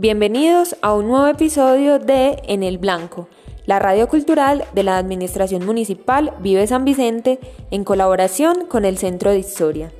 [0.00, 3.28] Bienvenidos a un nuevo episodio de En el Blanco,
[3.66, 7.40] la radio cultural de la Administración Municipal Vive San Vicente
[7.72, 9.90] en colaboración con el Centro de Historia.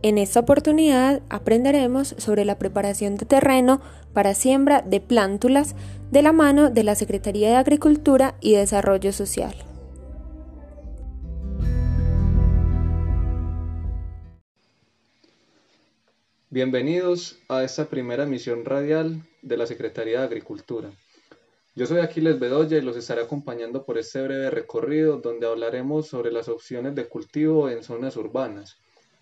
[0.00, 3.80] En esta oportunidad aprenderemos sobre la preparación de terreno
[4.12, 5.74] para siembra de plántulas
[6.12, 9.56] de la mano de la Secretaría de Agricultura y Desarrollo Social.
[16.48, 20.90] Bienvenidos a esta primera emisión radial de la Secretaría de Agricultura.
[21.74, 26.30] Yo soy Aquiles Bedoya y los estaré acompañando por este breve recorrido donde hablaremos sobre
[26.30, 28.78] las opciones de cultivo en zonas urbanas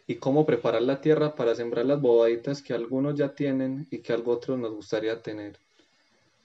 [0.06, 4.12] y cómo preparar la tierra para sembrar las bobaditas que algunos ya tienen y que
[4.12, 5.59] algo otros nos gustaría tener.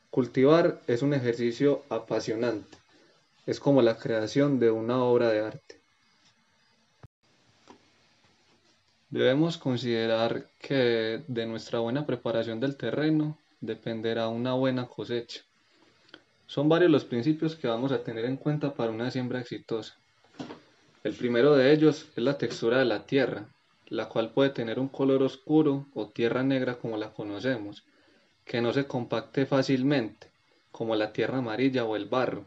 [0.10, 2.78] Cultivar es un ejercicio apasionante,
[3.46, 5.80] es como la creación de una obra de arte.
[9.10, 15.42] Debemos considerar que de nuestra buena preparación del terreno dependerá una buena cosecha.
[16.48, 19.96] Son varios los principios que vamos a tener en cuenta para una siembra exitosa.
[21.04, 23.50] El primero de ellos es la textura de la tierra,
[23.88, 27.84] la cual puede tener un color oscuro o tierra negra como la conocemos,
[28.46, 30.28] que no se compacte fácilmente,
[30.72, 32.46] como la tierra amarilla o el barro,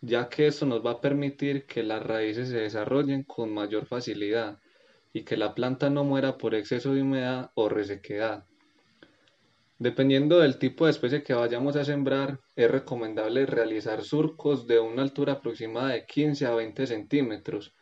[0.00, 4.58] ya que esto nos va a permitir que las raíces se desarrollen con mayor facilidad
[5.12, 8.46] y que la planta no muera por exceso de humedad o resequedad.
[9.84, 15.02] Dependiendo del tipo de especie que vayamos a sembrar, es recomendable realizar surcos de una
[15.02, 17.74] altura aproximada de 15 a 20 centímetros,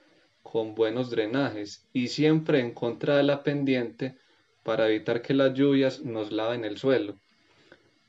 [0.43, 4.17] con buenos drenajes y siempre en contra de la pendiente
[4.65, 7.21] para evitar que las lluvias nos laven el suelo.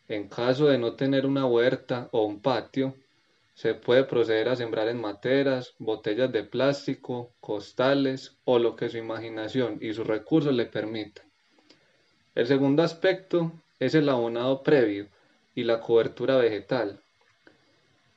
[0.07, 2.95] En caso de no tener una huerta o un patio,
[3.53, 8.97] se puede proceder a sembrar en materas, botellas de plástico, costales o lo que su
[8.97, 11.27] imaginación y sus recursos le permitan.
[12.33, 15.07] El segundo aspecto es el abonado previo
[15.55, 16.99] y la cobertura vegetal.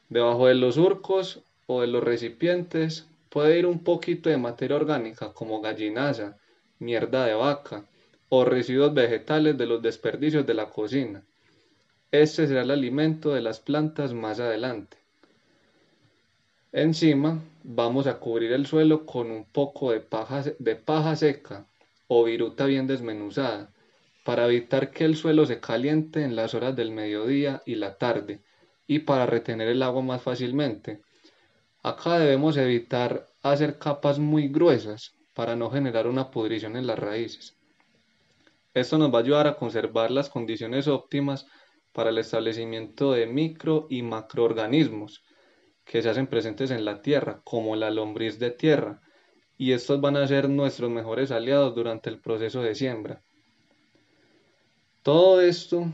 [0.09, 5.33] Debajo de los surcos o de los recipientes puede ir un poquito de materia orgánica
[5.33, 6.39] como gallinaza,
[6.79, 7.85] mierda de vaca
[8.29, 11.23] o residuos vegetales de los desperdicios de la cocina.
[12.11, 14.97] Este será el alimento de las plantas más adelante.
[16.73, 21.67] Encima vamos a cubrir el suelo con un poco de paja, de paja seca
[22.07, 23.73] o viruta bien desmenuzada
[24.27, 28.43] para evitar que el suelo se caliente en las horas del mediodía y la tarde
[28.89, 31.01] y para retener el agua más fácilmente.
[31.85, 37.55] Acá debemos evitar hacer capas muy gruesas para no generar una pudrición en las raíces.
[38.75, 41.47] Esto nos va a ayudar a conservar las condiciones óptimas
[41.93, 45.23] para el establecimiento de micro y macroorganismos
[45.85, 49.01] que se hacen presentes en la tierra, como la lombriz de tierra,
[49.57, 53.23] y estos van a ser nuestros mejores aliados durante el proceso de siembra.
[55.07, 55.87] Todo esto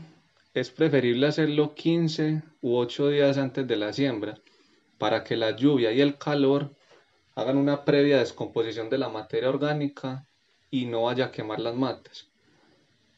[0.55, 4.39] es preferible hacerlo 15 u 8 días antes de la siembra,
[4.97, 6.75] para que la lluvia y el calor
[7.35, 10.25] hagan una previa descomposición de la materia orgánica
[10.71, 12.31] y no vaya a quemar las matas.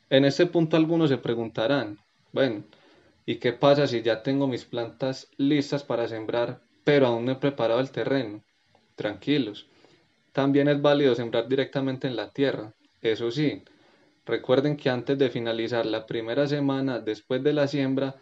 [0.09, 1.97] En este punto algunos se preguntarán,
[2.33, 2.65] bueno,
[3.25, 7.35] ¿y qué pasa si ya tengo mis plantas listas para sembrar, pero aún no he
[7.35, 8.43] preparado el terreno?
[8.95, 9.65] Tranquilos.
[10.33, 12.73] También es válido sembrar directamente en la tierra.
[13.01, 13.63] Eso sí,
[14.25, 18.15] Recuerden que antes de finalizar la primera semana después de la siembra,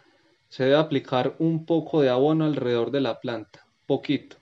[0.49, 4.37] se debe aplicar un poco de abono alrededor de la planta, poquito,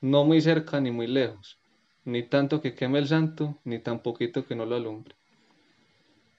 [0.00, 1.58] no muy cerca ni muy lejos,
[2.04, 5.14] ni tanto que queme el santo, ni tan poquito que no lo alumbre.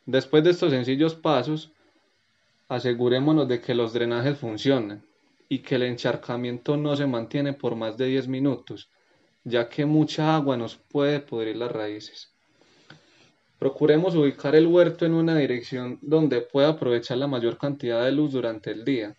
[0.06, 1.72] Después de estos sencillos pasos,
[2.68, 5.04] asegurémonos de que los drenajes funcionan
[5.48, 8.90] y que el encharcamiento no se mantiene por más de 10 minutos,
[9.44, 12.35] ya que mucha agua nos puede pudrir las raíces.
[13.66, 18.32] Procuremos ubicar el huerto en una dirección donde pueda aprovechar la mayor cantidad de luz
[18.32, 19.16] durante el día,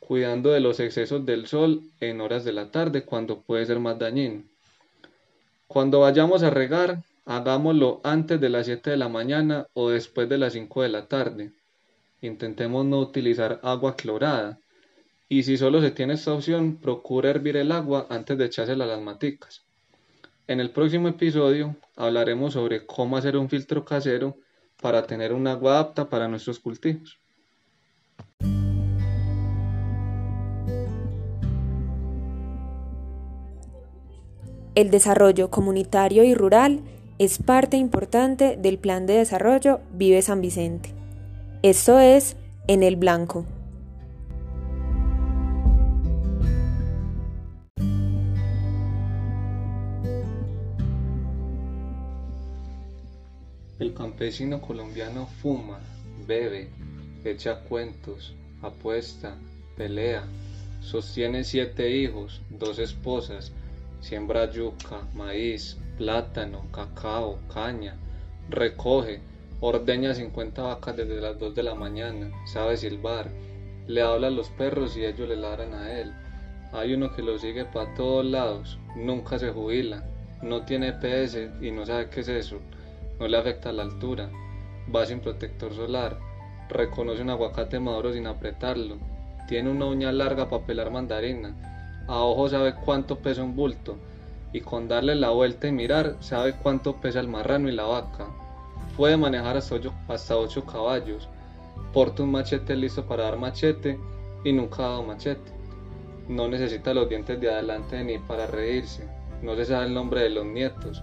[0.00, 3.98] cuidando de los excesos del sol en horas de la tarde cuando puede ser más
[3.98, 4.44] dañino.
[5.68, 10.38] Cuando vayamos a regar, hagámoslo antes de las 7 de la mañana o después de
[10.38, 11.50] las 5 de la tarde.
[12.22, 14.58] Intentemos no utilizar agua clorada.
[15.28, 18.88] Y si solo se tiene esta opción, procura hervir el agua antes de echársela a
[18.88, 19.65] las maticas.
[20.48, 24.36] En el próximo episodio hablaremos sobre cómo hacer un filtro casero
[24.80, 27.18] para tener un agua apta para nuestros cultivos.
[34.76, 36.82] El desarrollo comunitario y rural
[37.18, 40.90] es parte importante del Plan de Desarrollo Vive San Vicente.
[41.62, 42.36] Esto es
[42.68, 43.46] En el Blanco.
[53.94, 55.78] Campesino colombiano fuma,
[56.26, 56.68] bebe,
[57.24, 59.36] echa cuentos, apuesta,
[59.76, 60.24] pelea,
[60.80, 63.52] sostiene siete hijos, dos esposas,
[64.00, 67.96] siembra yuca, maíz, plátano, cacao, caña,
[68.48, 69.20] recoge,
[69.60, 73.30] ordeña 50 vacas desde las 2 de la mañana, sabe silbar,
[73.86, 76.12] le habla a los perros y ellos le ladran a él.
[76.72, 80.04] Hay uno que lo sigue para todos lados, nunca se jubila,
[80.42, 82.60] no tiene PS y no sabe qué es eso,
[83.18, 84.30] no le afecta la altura,
[84.94, 86.18] va sin protector solar,
[86.68, 88.96] reconoce un aguacate maduro sin apretarlo,
[89.48, 91.54] tiene una uña larga para pelar mandarina,
[92.08, 93.96] a ojo sabe cuánto pesa un bulto,
[94.52, 98.26] y con darle la vuelta y mirar sabe cuánto pesa el marrano y la vaca.
[98.96, 101.28] Puede manejar hasta ocho, hasta ocho caballos,
[101.92, 103.98] porta un machete listo para dar machete
[104.44, 105.52] y nunca ha dado machete.
[106.28, 109.06] No necesita los dientes de adelante ni para reírse,
[109.42, 111.02] no se sabe el nombre de los nietos,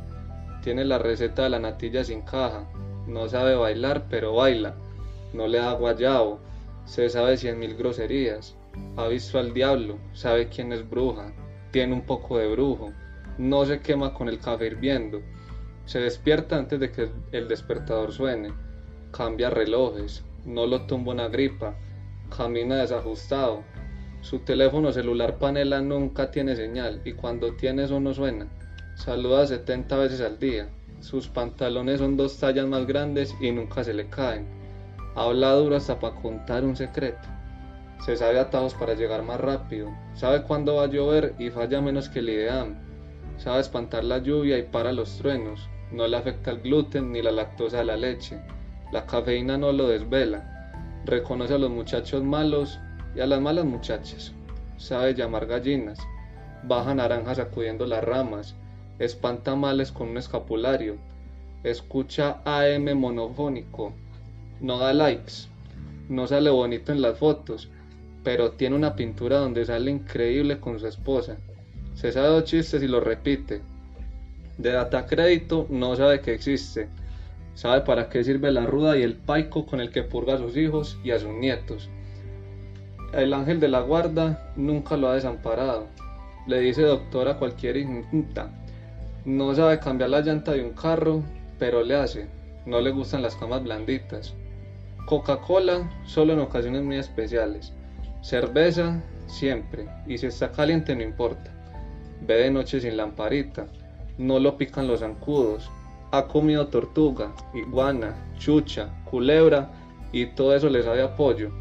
[0.63, 2.65] tiene la receta de la natilla sin caja,
[3.06, 4.75] no sabe bailar pero baila,
[5.33, 6.39] no le da guayabo,
[6.86, 8.56] se sabe cien mil groserías,
[8.95, 11.33] ha visto al diablo, sabe quién es bruja,
[11.71, 12.94] tiene un poco de brujo,
[13.38, 15.21] no se quema con el café hirviendo,
[15.86, 18.54] se despierta antes de que el despertador suene,
[19.12, 21.75] cambia relojes, no lo tumba una gripa,
[22.36, 23.63] camina desajustado,
[24.21, 28.48] su teléfono celular panela nunca tiene señal y cuando tiene eso no suena,
[29.03, 30.69] saluda 70 veces al día,
[31.01, 34.47] sus pantalones son dos tallas más grandes y nunca se le caen,
[35.13, 37.27] habla duro hasta para contar un secreto.
[38.05, 42.07] Se sabe atajos para llegar más rápido, sabe cuándo va a llover y falla menos
[42.07, 42.77] que el ideal
[43.35, 47.33] sabe espantar la lluvia y para los truenos, no le afecta el gluten ni la
[47.33, 48.39] lactosa de la leche,
[48.94, 50.71] la cafeína no lo desvela,
[51.03, 52.79] reconoce a los muchachos malos
[53.17, 54.33] y a las malas muchachas,
[54.77, 56.00] sabe llamar gallinas,
[56.63, 58.55] baja naranjas sacudiendo las ramas,
[58.99, 60.97] espanta males con un escapulario,
[61.63, 63.93] escucha AM monofónico,
[64.61, 65.47] no da likes,
[66.09, 67.69] no sale bonito en las fotos,
[68.23, 71.37] pero tiene una pintura donde sale increíble con su esposa.
[71.95, 73.61] Se sabe dos chistes y los repite.
[74.57, 76.87] De data crédito no sabe que existe.
[77.55, 80.57] Sabe para qué sirve la ruda y el paico con el que purga a sus
[80.57, 81.89] hijos y a sus nietos.
[83.13, 85.87] El ángel de la guarda nunca lo ha desamparado.
[86.47, 88.49] Le dice doctor a cualquier injusta.
[89.25, 91.23] No sabe cambiar la llanta de un carro,
[91.59, 92.27] pero le hace.
[92.65, 94.33] No le gustan las camas blanditas.
[95.05, 97.73] Coca-Cola solo en ocasiones muy especiales.
[98.21, 99.87] Cerveza siempre.
[100.07, 101.53] Y si está caliente no importa
[102.25, 103.67] ve de noche sin lamparita,
[104.17, 105.69] no lo pican los zancudos,
[106.11, 109.71] ha comido tortuga, iguana, chucha, culebra
[110.11, 111.51] y todo eso le sabe apoyo.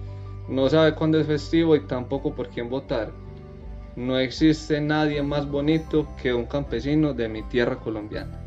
[0.48, 3.10] No sabe cuándo es festivo y tampoco por quién votar.
[3.96, 8.38] No existe nadie más bonito que un campesino de mi tierra colombiana.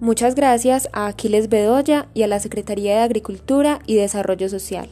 [0.00, 4.88] Muchas gracias a Aquiles Bedoya y a la Secretaría de Agricultura y Desarrollo Social.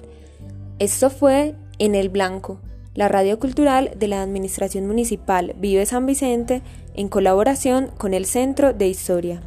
[0.78, 2.60] Esto fue En el Blanco,
[2.94, 6.62] la radio cultural de la Administración Municipal Vive San Vicente
[6.94, 9.42] en colaboración con el Centro de Historia.